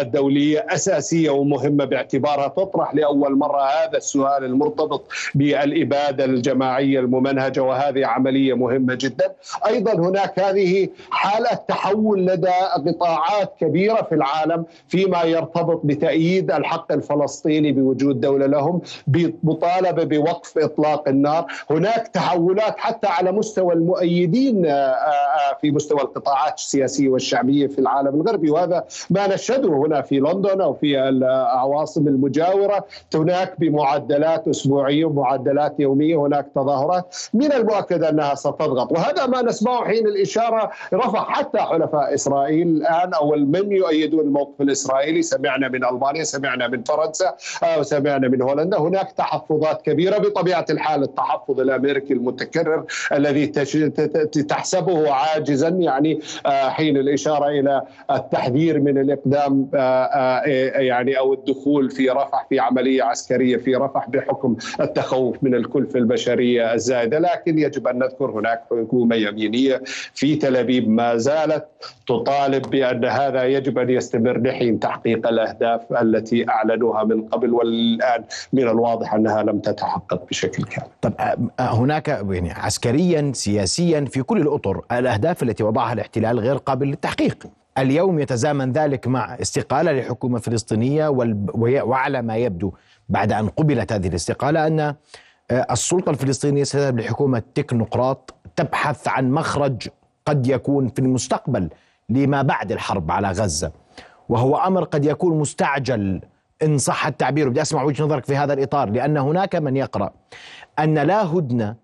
الدولية 0.00 0.66
أساسية 0.68 1.30
ومهمة 1.30 1.84
باعتبارها. 1.84 2.48
تطرح 2.48 2.94
لأول 2.94 3.38
مرة 3.38 3.62
هذا 3.62 3.96
السؤال 3.96 4.44
المرتبط 4.44 5.04
بالإبادة 5.34 6.24
الجماعية 6.24 7.00
الممنهجة 7.00 7.62
وهذه 7.62 8.06
عملية 8.06 8.54
مهمة 8.54 8.94
جدا. 8.94 9.32
أيضا 9.66 9.92
هناك 9.92 10.38
هذه 10.38 10.88
حالة 11.10 11.54
تحول 11.68 12.07
لدى 12.16 12.50
قطاعات 12.86 13.54
كبيرة 13.60 14.02
في 14.02 14.14
العالم 14.14 14.64
فيما 14.88 15.22
يرتبط 15.22 15.80
بتأييد 15.84 16.50
الحق 16.50 16.92
الفلسطيني 16.92 17.72
بوجود 17.72 18.20
دولة 18.20 18.46
لهم 18.46 18.80
بمطالبة 19.06 20.04
بوقف 20.04 20.58
إطلاق 20.58 21.08
النار. 21.08 21.46
هناك 21.70 22.08
تحولات 22.08 22.78
حتى 22.78 23.06
على 23.06 23.32
مستوى 23.32 23.74
المؤيدين 23.74 24.66
آه، 24.66 24.70
آه، 24.70 25.58
في 25.60 25.70
مستوى 25.70 26.00
القطاعات 26.00 26.54
السياسية 26.58 27.08
والشعبية 27.08 27.66
في 27.66 27.78
العالم 27.78 28.20
الغربي. 28.20 28.50
وهذا 28.50 28.84
ما 29.10 29.34
نشهده 29.34 29.68
هنا 29.68 30.02
في 30.02 30.20
لندن 30.20 30.60
أو 30.60 30.74
في 30.74 31.08
العواصم 31.08 32.08
المجاورة. 32.08 32.84
هناك 33.14 33.60
بمعدلات 33.60 34.48
أسبوعية 34.48 35.04
ومعدلات 35.04 35.80
يومية 35.80 36.16
هناك 36.16 36.46
تظاهرات. 36.54 37.16
من 37.34 37.52
المؤكد 37.52 38.02
أنها 38.02 38.34
ستضغط. 38.34 38.92
وهذا 38.92 39.26
ما 39.26 39.42
نسمعه 39.42 39.84
حين 39.84 40.06
الإشارة 40.06 40.70
رفع 40.94 41.24
حتى 41.30 41.58
حلفاء 41.58 41.97
إسرائيل 41.98 42.68
الآن 42.68 43.14
أو 43.14 43.36
من 43.36 43.72
يؤيدون 43.72 44.20
الموقف 44.20 44.60
الإسرائيلي؟ 44.60 45.22
سمعنا 45.22 45.68
من 45.68 45.84
ألمانيا 45.84 46.24
سمعنا 46.24 46.68
من 46.68 46.82
فرنسا 46.82 47.34
وسمعنا 47.78 48.28
من 48.28 48.42
هولندا. 48.42 48.78
هناك 48.78 49.12
تحفظات 49.12 49.82
كبيرة 49.82 50.18
بطبيعة 50.18 50.66
الحال. 50.70 51.02
التحفظ 51.02 51.60
الأمريكي 51.60 52.12
المتكرر 52.12 52.84
الذي 53.12 53.46
تحسبه 54.48 55.12
عاجزا 55.12 55.68
يعني 55.68 56.20
آه، 56.46 56.68
حين 56.68 56.96
الإشارة 56.96 57.48
إلى 57.48 57.82
التحذير 58.10 58.80
من 58.80 58.98
الإقدام 58.98 59.70
آه، 59.74 59.78
آه، 59.78 60.42
يعني 60.80 61.18
أو 61.18 61.32
الدخول 61.32 61.90
في 61.90 62.10
رفح 62.10 62.46
في 62.48 62.60
عملية 62.60 63.02
عسكرية 63.02 63.56
في 63.56 63.74
رفح 63.76 64.08
بحكم 64.08 64.56
التخوف 64.80 65.36
من 65.42 65.54
الكلفة 65.54 65.98
البشرية 65.98 66.74
الزائدة. 66.74 67.18
لكن 67.18 67.58
يجب 67.58 67.88
أن 67.88 67.98
نذكر 67.98 68.30
هناك 68.30 68.62
حكومة 68.70 69.16
يمينية 69.16 69.82
في 70.14 70.36
تل 70.36 70.56
أبيب 70.56 70.88
ما 70.88 71.16
زالت 71.16 71.66
تطالب 72.06 72.70
بأن 72.70 73.04
هذا 73.04 73.44
يجب 73.44 73.78
أن 73.78 73.90
يستمر 73.90 74.40
لحين 74.40 74.80
تحقيق 74.80 75.28
الأهداف 75.28 75.80
التي 75.92 76.48
أعلنوها 76.48 77.04
من 77.04 77.22
قبل 77.22 77.54
والآن 77.54 78.24
من 78.52 78.62
الواضح 78.62 79.14
أنها 79.14 79.42
لم 79.42 79.58
تتحقق 79.58 80.26
بشكل 80.28 80.64
كامل. 80.64 80.88
طب 81.00 81.12
هناك 81.60 82.08
يعني 82.08 82.52
عسكريا 82.52 83.32
سياسيا 83.34 84.04
في 84.04 84.22
كل 84.22 84.40
الأطر 84.40 84.80
الأهداف 84.92 85.42
التي 85.42 85.62
وضعها 85.62 85.92
الاحتلال 85.92 86.38
غير 86.38 86.56
قابل 86.56 86.86
للتحقيق. 86.86 87.46
اليوم 87.78 88.18
يتزامن 88.18 88.72
ذلك 88.72 89.06
مع 89.06 89.34
استقالة 89.34 89.92
لحكومة 89.92 90.38
فلسطينية 90.38 91.08
وعلى 91.58 92.22
ما 92.22 92.36
يبدو 92.36 92.72
بعد 93.08 93.32
أن 93.32 93.48
قبلت 93.48 93.92
هذه 93.92 94.08
الاستقالة 94.08 94.66
أن 94.66 94.94
السلطة 95.50 96.10
الفلسطينية 96.10 96.64
ستذهب 96.64 96.98
لحكومة 97.00 97.42
تكنوقراط 97.54 98.34
تبحث 98.56 99.08
عن 99.08 99.30
مخرج 99.30 99.88
قد 100.28 100.46
يكون 100.46 100.88
في 100.88 100.98
المستقبل 100.98 101.68
لما 102.08 102.42
بعد 102.42 102.72
الحرب 102.72 103.10
على 103.10 103.28
غزة. 103.28 103.72
وهو 104.28 104.56
أمر 104.56 104.84
قد 104.84 105.04
يكون 105.04 105.38
مستعجل 105.38 106.20
إن 106.62 106.78
صح 106.78 107.06
التعبير. 107.06 107.48
بدي 107.48 107.62
أسمع 107.62 107.82
وجهة 107.82 108.04
نظرك 108.04 108.24
في 108.24 108.36
هذا 108.36 108.52
الإطار 108.52 108.90
لأن 108.90 109.16
هناك 109.16 109.56
من 109.56 109.76
يقرأ 109.76 110.10
أن 110.78 110.98
لا 110.98 111.26
هدنة 111.26 111.76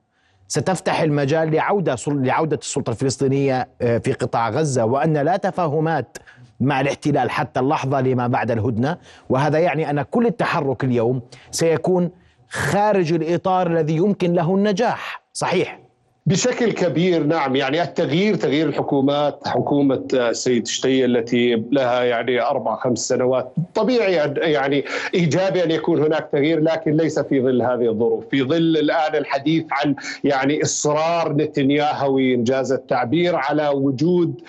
ستفتح 0.48 1.00
المجال 1.00 1.50
لعودة 1.50 1.96
لعودة 2.06 2.56
السلطة 2.56 2.90
الفلسطينية 2.90 3.68
آه، 3.82 3.98
في 3.98 4.12
قطاع 4.12 4.50
غزة 4.50 4.84
وأن 4.84 5.16
لا 5.16 5.36
تفاهمات 5.36 6.18
مع 6.60 6.80
الاحتلال 6.80 7.30
حتى 7.30 7.60
اللحظة 7.60 8.00
لما 8.00 8.26
بعد 8.26 8.50
الهدنة. 8.50 8.98
وهذا 9.28 9.58
يعني 9.58 9.90
أن 9.90 10.02
كل 10.02 10.26
التحرك 10.26 10.84
اليوم 10.84 11.22
سيكون 11.50 12.10
خارج 12.48 13.12
الإطار 13.12 13.66
الذي 13.66 13.96
يمكن 13.96 14.32
له 14.32 14.54
النجاح. 14.54 15.22
صحيح. 15.32 15.83
بشكل 16.26 16.72
كبير 16.72 17.24
نعم. 17.24 17.56
يعني 17.56 17.82
التغيير 17.82 18.34
تغيير 18.34 18.68
الحكومات 18.68 19.48
حكومة 19.48 20.04
السيد 20.12 20.66
شتي 20.66 21.04
التي 21.04 21.64
لها 21.72 22.02
يعني 22.02 22.42
أربع 22.42 22.76
خمس 22.76 23.08
سنوات. 23.08 23.52
طبيعي 23.74 24.14
يعني 24.36 24.84
إيجابي 25.14 25.64
أن 25.64 25.70
يكون 25.70 26.02
هناك 26.02 26.28
تغيير 26.32 26.60
لكن 26.60 26.96
ليس 26.96 27.18
في 27.18 27.40
ظل 27.42 27.62
هذه 27.62 27.90
الظروف. 27.90 28.24
في 28.30 28.42
ظل 28.42 28.76
الآن 28.76 29.16
الحديث 29.16 29.64
عن 29.70 29.94
يعني 30.24 30.62
إصرار 30.62 31.32
نتنياهوي 31.32 32.34
إنجاز 32.34 32.72
التعبير 32.72 33.36
على 33.36 33.68
وجود 33.68 34.40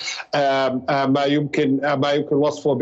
ما 0.89 1.23
يمكن 1.27 1.79
ما 1.97 2.11
يمكن 2.11 2.35
وصفه 2.35 2.77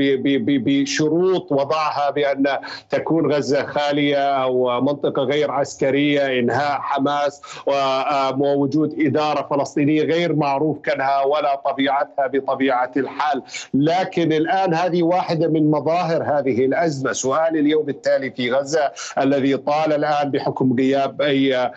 بشروط 0.47 1.51
وضعها 1.51 2.09
بأن 2.09 2.57
تكون 2.89 3.31
غزة 3.33 3.65
خالية 3.65 4.43
أو 4.43 4.81
منطقة 4.81 5.23
غير 5.23 5.51
عسكرية 5.51 6.39
إنهاء 6.39 6.79
حماس 6.81 7.41
ووجود 7.67 8.82
وجود 8.83 8.99
إدارة 8.99 9.47
فلسطينية 9.49 10.03
غير 10.03 10.35
معروف 10.35 10.79
كانها 10.79 11.23
ولا 11.23 11.55
طبيعتها 11.55 12.27
بطبيعة 12.27 12.91
الحال. 12.97 13.41
لكن 13.73 14.33
الآن 14.33 14.73
هذه 14.73 15.03
واحدة 15.03 15.47
من 15.47 15.71
مظاهر 15.71 16.23
هذه 16.23 16.65
الأزمة. 16.65 17.11
سؤال 17.11 17.57
اليوم 17.57 17.89
التالي 17.89 18.31
في 18.31 18.51
غزة 18.51 18.91
الذي 19.17 19.57
طال 19.57 19.93
الآن 19.93 20.31
بحكم 20.31 20.75
غياب 20.79 21.21
أي 21.21 21.55
آه، 21.55 21.71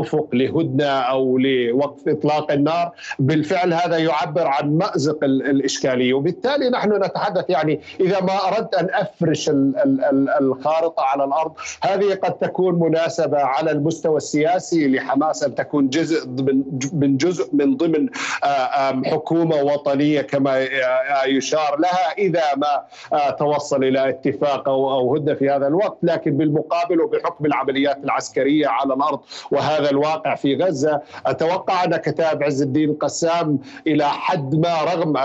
أفق 0.00 0.28
لهدنة 0.32 0.84
أو 0.84 1.38
لوقف 1.38 2.08
إطلاق 2.08 2.52
النار. 2.52 2.92
بالفعل 3.18 3.74
هذا 3.74 3.96
يعبر 3.96 4.46
عن 4.46 4.78
مأزق 4.78 5.24
الإشكالية. 5.24 6.14
وبالتالي 6.14 6.70
نحن 6.70 6.92
نتحدث 7.04 7.50
يعني 7.50 7.80
إذا 8.00 8.20
ما 8.20 8.48
أردت 8.48 8.74
أن 8.74 8.88
أفرش 8.92 9.50
الخارطة 10.40 11.02
على 11.02 11.24
الأرض 11.24 11.52
هذه 11.82 12.14
قد 12.14 12.32
تكون 12.38 12.74
مناسبة 12.74 13.38
على 13.38 13.70
المستوى 13.70 14.16
السياسي 14.16 14.88
لحماس 14.88 15.42
أن 15.42 15.54
تكون 15.54 15.88
جزء 15.88 16.27
من 16.92 17.16
جزء 17.16 17.48
من 17.52 17.76
ضمن 17.76 18.08
آه، 18.44 19.02
حكومة 19.04 19.56
وطنية 19.56 20.20
كما 20.20 20.58
آه، 20.62 21.24
يشار 21.26 21.76
لها 21.78 22.12
إذا 22.18 22.42
ما 22.56 22.82
آه، 23.12 23.30
توصل 23.30 23.84
إلى 23.84 24.08
اتفاق 24.08 24.68
أو 24.68 25.14
هدنة 25.16 25.34
في 25.34 25.50
هذا 25.50 25.66
الوقت. 25.66 25.98
لكن 26.02 26.36
بالمقابل 26.36 27.00
وبحكم 27.00 27.46
العمليات 27.46 27.98
العسكرية 28.04 28.66
على 28.66 28.94
الأرض 28.94 29.20
وهذا 29.50 29.90
الواقع 29.90 30.34
في 30.34 30.56
غزة 30.56 31.00
أتوقع 31.26 31.84
أن 31.84 31.96
كتاب 31.96 32.42
عز 32.42 32.62
الدين 32.62 32.90
القسام 32.90 33.58
إلى 33.86 34.04
حد 34.08 34.54
ما 34.54 34.82
رغم 34.82 35.16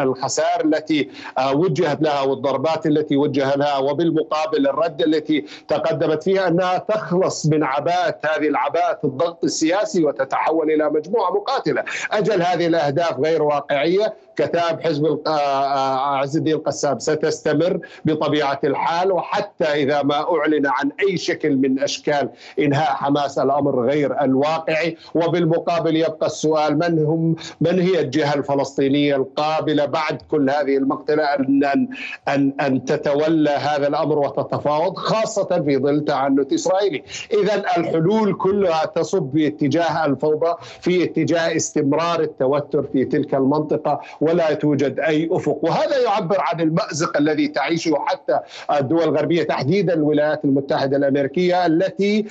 الخسائر 0.00 0.64
التي 0.64 1.08
وجهت 1.52 2.02
لها 2.02 2.20
والضربات 2.22 2.86
التي 2.86 3.16
وجه 3.16 3.54
لها 3.54 3.78
وبالمقابل 3.78 4.68
الرد 4.68 5.02
التي 5.02 5.44
تقدمت 5.68 6.22
فيها 6.22 6.48
أنها 6.48 6.78
تخلص 6.78 7.46
من 7.46 7.64
عباءه 7.64 8.18
هذه 8.24 8.48
العباءه 8.48 8.98
الضغط 9.04 9.44
السياسي 9.60 10.04
وتتحول 10.04 10.70
إلى 10.70 10.90
مجموعة 10.90 11.30
مقاتلة، 11.30 11.84
أجل 12.12 12.42
هذه 12.42 12.66
الأهداف 12.66 13.20
غير 13.20 13.42
واقعية، 13.42 14.14
كتاب 14.36 14.80
حزب 14.80 15.20
آه، 15.26 15.30
آه، 15.30 16.16
عز 16.16 16.36
الدين 16.36 16.54
القسام 16.54 16.98
ستستمر 16.98 17.80
بطبيعة 18.04 18.60
الحال. 18.64 19.12
وحتى 19.12 19.64
إذا 19.64 20.02
ما 20.02 20.36
أعلن 20.36 20.66
عن 20.66 20.90
أي 21.00 21.16
شكل 21.16 21.56
من 21.56 21.82
أشكال 21.82 22.28
إنهاء 22.58 22.92
حماس 22.92 23.38
الأمر 23.38 23.86
غير 23.86 24.20
الواقعي. 24.22 24.96
وبالمقابل 25.14 25.96
يبقى 25.96 26.26
السؤال 26.26 26.78
من 26.78 27.04
هم 27.04 27.36
من 27.60 27.80
هي 27.80 28.00
الجهة 28.00 28.34
الفلسطينية 28.34 29.16
القابلة 29.16 29.84
بعد 29.84 30.22
كل 30.30 30.50
هذه 30.50 30.76
المقتلة 30.76 31.24
ان 31.24 31.88
ان 32.28 32.52
ان 32.60 32.84
تتولى 32.84 33.50
هذا 33.50 33.88
الأمر 33.88 34.18
وتتفاوض 34.18 34.96
خاصة 34.96 35.62
في 35.64 35.78
ظل 35.78 36.04
تعنت 36.04 36.52
إسرائيلي، 36.52 37.02
اذا 37.32 37.54
الحلول 37.76 38.34
كلها 38.34 38.84
تصب 38.84 39.49
اتجاه 39.50 40.06
الفوضى 40.06 40.54
في 40.80 41.04
اتجاه 41.04 41.56
استمرار 41.56 42.20
التوتر 42.20 42.82
في 42.92 43.04
تلك 43.04 43.34
المنطقة 43.34 44.00
ولا 44.20 44.54
توجد 44.54 45.00
أي 45.00 45.28
أفق. 45.32 45.58
وهذا 45.62 45.98
يعبر 45.98 46.36
عن 46.40 46.60
المأزق 46.60 47.16
الذي 47.16 47.48
تعيشه 47.48 47.94
حتى 48.06 48.38
الدول 48.78 49.02
الغربية 49.02 49.42
تحديدا 49.42 49.94
الولايات 49.94 50.44
المتحدة 50.44 50.96
الأمريكية 50.96 51.66
التي 51.66 52.26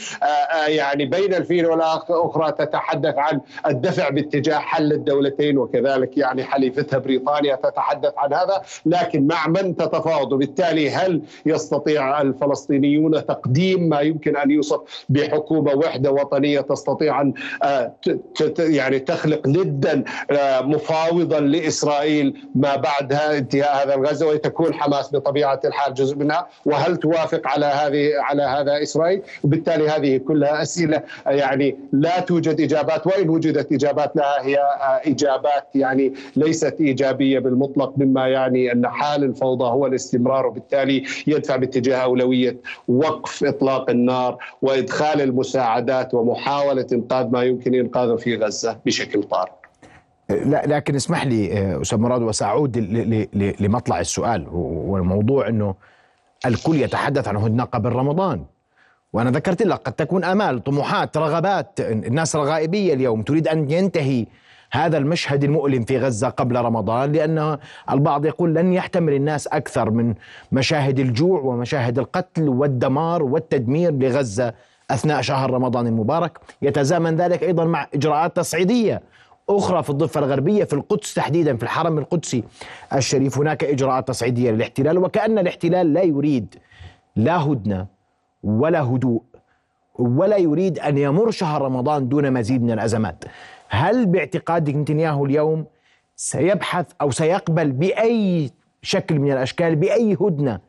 يعني 0.68 1.06
بين 1.06 1.34
الفين 1.34 1.66
والأخرى 1.66 2.52
تتحدث 2.52 3.16
عن 3.18 3.42
الدفع 3.68 4.10
باتجاه 4.10 4.58
حل 4.58 4.94
الدولتين 4.94 5.58
وكذلك 5.58 6.18
يعني 6.18 6.44
حليفتها 6.44 6.98
بريطانيا 7.00 7.56
تتحدث 7.56 8.14
عن 8.18 8.34
هذا. 8.34 8.62
لكن 8.86 9.28
مع 9.28 9.48
من 9.48 9.76
تتفاوض؟ 9.76 10.34
وبالتالي 10.34 10.90
هل 10.90 11.22
يستطيع 11.46 12.22
الفلسطينيون 12.22 13.26
تقديم 13.26 13.90
ما 13.90 14.00
يمكن 14.00 14.38
أن 14.38 14.52
يوصف 14.52 15.06
بحكومة 15.10 15.74
وحدة 15.74 16.12
وطنية 16.12 16.62
تستطيع 16.62 17.09
ان 17.10 17.34
آه، 17.64 17.94
يعني 18.60 19.00
تخلق 19.00 19.48
ندا 19.48 20.04
آه، 20.32 20.62
مفاوضا 20.62 21.40
لإسرائيل 21.40 22.48
ما 22.56 22.76
بعد 22.76 23.14
انتهاء 23.14 23.86
هذا 23.86 23.96
الغزو 23.96 24.32
وتكون 24.32 24.74
حماس 24.74 25.16
بطبيعة 25.16 25.60
الحال 25.66 25.94
جزء 25.94 26.16
منها. 26.16 26.48
وهل 26.66 26.98
توافق 26.98 27.48
على 27.48 27.66
هذه 27.66 28.12
على 28.20 28.44
هذا 28.44 28.84
إسرائيل؟ 28.84 29.22
وبالتالي 29.44 29.90
هذه 29.90 30.18
كلها 30.18 30.62
أسئلة 30.62 31.02
يعني 31.26 31.78
لا 31.94 32.20
توجد 32.20 32.62
إجابات 32.62 33.08
وإن 33.08 33.30
وجدت 33.30 33.72
إجابات 33.72 34.16
لها 34.16 34.46
هي 34.46 34.58
آه، 34.58 35.02
إجابات 35.10 35.68
يعني 35.76 36.14
ليست 36.36 36.76
إيجابية 36.82 37.40
بالمطلق 37.40 37.94
مما 37.98 38.28
يعني 38.28 38.72
أن 38.72 38.88
حال 38.88 39.24
الفوضى 39.24 39.66
هو 39.66 39.86
الاستمرار 39.86 40.48
وبالتالي 40.48 41.04
يدفع 41.28 41.56
باتجاه 41.56 41.98
أولوية 41.98 42.58
وقف 42.88 43.44
إطلاق 43.44 43.90
النار 43.90 44.38
وإدخال 44.62 45.22
المساعدات 45.22 46.14
ومحاولة 46.14 46.86
إنقاذ 46.94 47.28
ما 47.30 47.44
يمكن 47.44 47.76
إنقاذه 47.76 48.16
في 48.16 48.36
غزة 48.36 48.80
بشكل 48.86 49.24
طارئ. 49.24 49.52
لا 50.30 50.64
لكن 50.66 50.96
اسمح 50.96 51.26
لي 51.26 51.54
آه، 51.54 51.82
أستاذ 51.82 51.98
مراد 52.00 52.22
وسأعود 52.22 52.78
لمطلع 53.60 54.00
السؤال 54.00 54.48
والموضوع 54.52 55.48
إنه 55.48 55.76
الكل 56.46 56.76
يتحدث 56.76 57.28
عن 57.28 57.38
هدنة 57.38 57.64
قبل 57.64 57.90
رمضان 57.92 58.46
وأنا 59.14 59.32
ذكرت 59.32 59.62
لك 59.62 59.78
قد 59.80 59.94
تكون 59.94 60.24
آمال 60.24 60.64
طموحات 60.64 61.18
رغبات 61.18 61.80
الناس 61.80 62.36
رغائبيه 62.36 62.94
اليوم 62.94 63.22
تريد 63.22 63.48
أن 63.48 63.72
ينتهي 63.72 64.26
هذا 64.72 64.98
المشهد 64.98 65.44
المؤلم 65.44 65.84
في 65.84 65.98
غزة 65.98 66.30
قبل 66.30 66.56
رمضان 66.56 67.12
لأن 67.12 67.58
البعض 67.92 68.26
يقول 68.26 68.56
لن 68.56 68.74
يحتمل 68.74 69.14
الناس 69.14 69.48
أكثر 69.48 69.90
من 69.90 70.14
مشاهد 70.52 71.00
الجوع 71.00 71.42
ومشاهد 71.42 72.00
القتل 72.00 72.50
والدمار 72.50 73.24
والتدمير 73.24 73.92
لغزة 73.92 74.54
أثناء 74.92 75.22
شهر 75.22 75.52
رمضان 75.52 75.88
المبارك. 75.88 76.40
يتزامن 76.62 77.16
ذلك 77.16 77.44
أيضا 77.44 77.66
مع 77.66 77.88
إجراءات 77.94 78.36
تصعيدية 78.36 79.02
أخرى 79.50 79.84
في 79.84 79.90
الضفة 79.90 80.20
الغربية 80.20 80.64
في 80.64 80.74
القدس 80.74 81.14
تحديدا 81.14 81.58
في 81.58 81.64
الحرم 81.64 81.98
القدسي 81.98 82.44
الشريف. 82.94 83.38
هناك 83.38 83.64
إجراءات 83.64 84.08
تصعيدية 84.08 84.52
للاحتلال 84.52 84.98
وكأن 84.98 85.40
الاحتلال 85.40 85.94
لا 85.94 86.02
يريد 86.04 86.56
لا 87.16 87.38
هدنة 87.38 87.88
ولا 88.44 88.82
هدوء 88.82 89.22
ولا 90.00 90.38
يريد 90.38 90.80
أن 90.80 90.98
يمر 90.98 91.32
شهر 91.32 91.62
رمضان 91.62 92.10
دون 92.10 92.34
مزيد 92.34 92.64
من 92.64 92.72
الأزمات. 92.72 93.24
هل 93.70 94.06
باعتقادك 94.06 94.76
نتنياهو 94.76 95.26
اليوم 95.26 95.66
سيبحث 96.16 96.86
أو 97.02 97.12
سيقبل 97.12 97.72
بأي 97.72 98.52
شكل 98.82 99.20
من 99.20 99.32
الأشكال 99.32 99.76
بأي 99.76 100.18
هدنة 100.22 100.60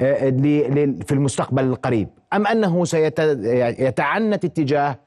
آه، 0.00 0.30
في 1.06 1.12
المستقبل 1.12 1.64
القريب؟ 1.64 2.08
أم 2.32 2.46
أنه 2.46 2.84
سيتعنت 2.84 4.44
اتجاه 4.44 4.98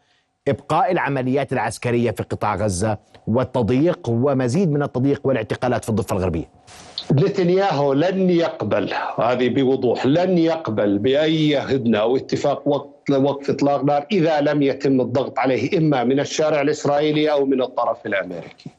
إبقاء 0.47 0.91
العمليات 0.91 1.53
العسكرية 1.53 2.11
في 2.11 2.23
قطاع 2.23 2.55
غزة 2.55 2.97
والتضييق 3.27 4.09
ومزيد 4.09 4.71
من 4.71 4.83
التضييق 4.83 5.21
والاعتقالات 5.23 5.83
في 5.83 5.89
الضفة 5.89 6.15
الغربية 6.15 6.49
نتنياهو 7.11 7.93
لن 7.93 8.29
يقبل 8.29 8.93
هذه 9.17 9.49
بوضوح 9.49 10.05
لن 10.05 10.37
يقبل 10.37 10.97
بأي 10.97 11.57
هدنة 11.57 11.97
أو 11.97 12.17
اتفاق 12.17 12.67
وقت 12.67 13.09
وقف 13.11 13.49
إطلاق 13.49 13.83
نار 13.83 14.05
إذا 14.11 14.41
لم 14.41 14.61
يتم 14.61 15.01
الضغط 15.01 15.39
عليه 15.39 15.77
إما 15.77 16.03
من 16.03 16.19
الشارع 16.19 16.61
الإسرائيلي 16.61 17.31
أو 17.31 17.45
من 17.45 17.61
الطرف 17.61 18.05
الأمريكي. 18.05 18.69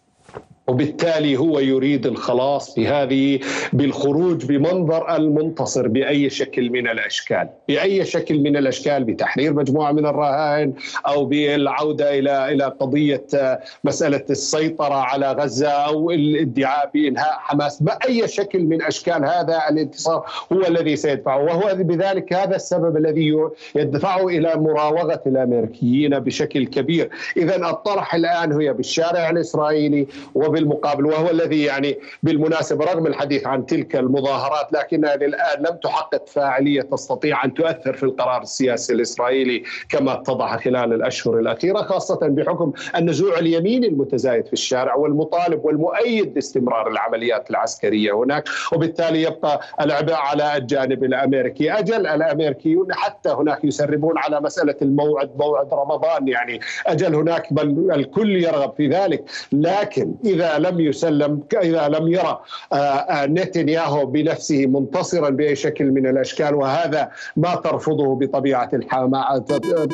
وبالتالي 0.67 1.37
هو 1.37 1.59
يريد 1.59 2.07
الخلاص 2.07 2.75
بهذه 2.75 3.41
بالخروج 3.73 4.45
بمنظر 4.45 5.17
المنتصر 5.17 5.89
بأي 5.89 6.31
شكل 6.31 6.71
من 6.71 6.89
الأشكال، 6.89 7.49
بأي 7.69 8.05
شكل 8.05 8.39
من 8.39 8.57
الأشكال 8.57 9.05
بتحرير 9.05 9.53
مجموعة 9.53 9.93
من 9.93 10.07
الرهائن 10.07 10.73
أو 11.07 11.25
بالعودة 11.25 12.19
إلى 12.19 12.53
إلى 12.53 12.65
قضية 12.65 13.25
آه، 13.35 13.61
مسألة 13.85 14.25
السيطرة 14.31 14.95
على 14.95 15.33
غزة 15.33 15.69
أو 15.69 16.11
الادعاء 16.11 16.91
بإنهاء 16.95 17.33
حماس، 17.39 17.83
بأي 17.83 18.29
شكل 18.29 18.63
من 18.63 18.83
أشكال 18.83 19.25
هذا 19.25 19.63
الانتصار 19.71 20.27
هو 20.53 20.61
الذي 20.67 20.97
سيدفعه 20.97 21.45
وهو 21.45 21.75
بذلك 21.75 22.33
هذا 22.33 22.57
السبب 22.57 22.97
الذي 22.97 23.35
يدفعه 23.75 24.29
إلى 24.29 24.57
مراوغة 24.57 25.23
الأمريكيين 25.27 26.19
بشكل 26.19 26.67
كبير، 26.67 27.11
اذا 27.37 27.57
الطرح 27.57 28.15
الآن 28.15 28.53
هي 28.61 28.73
بالشارع 28.73 29.31
الإسرائيلي 29.31 30.07
بالمقابل 30.55 31.07
وهو 31.07 31.31
الذي 31.31 31.63
يعني 31.65 31.99
بالمناسبة 32.23 32.85
رغم 32.85 33.07
الحديث 33.07 33.47
عن 33.47 33.67
تلك 33.67 33.97
المظاهرات 33.97 34.73
لكنها 34.73 35.15
الآن 35.15 35.59
لم 35.59 35.77
تحقق 35.83 36.29
فاعلية 36.29 36.81
تستطيع 36.83 37.45
أن 37.45 37.55
تؤثر 37.55 37.93
في 37.93 38.03
القرار 38.03 38.43
السياسي 38.43 38.93
الإسرائيلي 38.93 39.63
كما 39.89 40.13
اتضح 40.13 40.57
خلال 40.65 40.93
الأشهر 40.93 41.39
الأخيرة 41.39 41.83
خاصة 41.83 42.19
بحكم 42.23 42.73
النزوع 42.97 43.39
اليميني 43.39 43.87
المتزايد 43.87 44.47
في 44.47 44.53
الشارع 44.53 44.95
والمطالب 44.95 45.65
والمؤيد 45.65 46.35
لاستمرار 46.35 46.89
العمليات 46.91 47.51
العسكرية 47.51 48.13
هناك. 48.13 48.45
وبالتالي 48.73 49.23
يبقى 49.23 49.61
العبء 49.81 50.13
على 50.13 50.57
الجانب 50.57 51.05
الأمريكي. 51.05 51.73
أجل 51.73 52.07
الأمريكيون 52.07 52.95
حتى 52.95 53.29
هناك 53.29 53.65
يسربون 53.65 54.19
على 54.19 54.41
مسألة 54.41 54.75
الموعد 54.83 55.31
موعد 55.39 55.75
رمضان 55.75 56.29
يعني 56.29 56.61
أجل 56.87 57.15
هناك 57.15 57.53
بل 57.53 57.91
الكل 57.95 58.37
يرغب 58.45 58.73
في 58.77 58.89
ذلك. 58.89 59.25
لكن 59.53 60.15
إذا 60.25 60.44
إذا 60.45 60.59
لم 60.59 60.81
يسلم 60.81 61.41
إذا 61.63 61.89
لم 61.89 62.09
يرى 62.09 62.41
آه، 62.73 62.77
آه، 62.77 63.27
نتنياهو 63.27 64.07
بنفسه 64.07 64.67
منتصرا 64.67 65.31
بأي 65.31 65.57
شكل 65.57 65.85
من 65.85 66.07
الأشكال 66.07 66.55
وهذا 66.55 67.11
ما 67.37 67.55
ترفضه 67.55 68.15
بطبيعة 68.15 68.71
الحال 68.73 69.13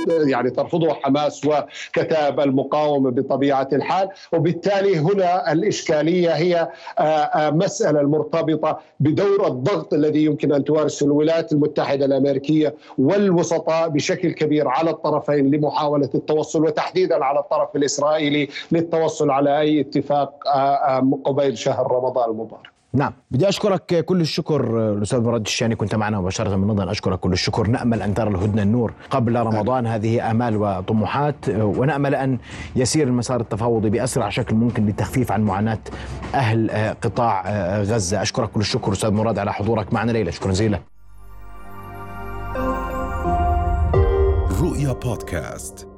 يعني 0.09 0.51
ترفضه 0.51 0.95
حماس 0.95 1.41
وكتاب 1.47 2.41
المقاومة 2.41 3.11
بطبيعة 3.11 3.69
الحال. 3.73 4.09
وبالتالي 4.33 4.99
هنا 4.99 5.53
الإشكالية 5.53 6.31
هي 6.31 6.69
آه، 6.99 7.51
مسألة 7.51 8.01
المرتبطة 8.01 8.81
بدور 9.01 9.47
الضغط 9.47 9.95
الذي 9.95 10.25
يمكن 10.25 10.53
أن 10.53 10.65
تمارسه 10.65 11.07
الولايات 11.07 11.53
المتحدة 11.53 12.05
الأمريكية 12.05 12.75
والوسطاء 12.99 13.89
بشكل 13.89 14.33
كبير 14.33 14.69
على 14.69 14.91
الطرفين 14.91 15.51
لمحاولة 15.51 16.11
التوصل 16.15 16.65
وتحديدا 16.65 17.25
على 17.25 17.39
الطرف 17.39 17.77
الإسرائيلي 17.77 18.49
للتوصل 18.73 19.31
على 19.31 19.61
أي 19.61 19.81
اتفاق 19.81 20.39
قبيل 21.24 21.59
شهر 21.59 21.92
رمضان 21.92 22.31
المبارك. 22.31 22.70
نعم 22.92 23.12
بدي 23.31 23.48
أشكرك 23.48 24.05
كل 24.05 24.20
الشكر 24.20 24.92
الأستاذ 24.92 25.20
مراد 25.20 25.40
الشاني 25.40 25.76
كنت 25.76 25.94
معنا 25.94 26.20
مباشرة 26.20 26.57
من 26.57 26.68
لندن. 26.68 26.88
أشكرك 26.88 27.20
كل 27.20 27.33
الشكر. 27.33 27.66
نأمل 27.66 28.03
أن 28.03 28.14
ترى 28.14 28.31
الهدنة 28.31 28.62
النور 28.62 28.92
قبل 29.11 29.37
رمضان. 29.37 29.87
هذه 29.87 30.31
آمال 30.31 30.57
وطموحات 30.57 31.48
ونأمل 31.48 32.14
أن 32.14 32.38
يسير 32.76 33.09
المسار 33.09 33.40
التفاوضي 33.40 33.90
بأسرع 33.90 34.29
شكل 34.29 34.55
ممكن 34.55 34.87
للتخفيف 34.87 35.33
عن 35.33 35.42
معاناة 35.42 35.79
أهل 36.35 36.70
آه، 36.70 36.92
قطاع 36.92 37.42
غزة. 37.81 38.22
أشكرك 38.22 38.50
كل 38.50 38.61
الشكر 38.61 38.92
أستاذ 38.92 39.11
مراد 39.11 39.38
على 39.38 39.53
حضورك 39.53 39.92
معنا 39.92 40.12
ليلة. 40.12 40.31
شكرا 40.31 40.50
جزيلا. 40.50 40.79
رؤيا 44.62 44.92
بودكاست. 44.92 45.89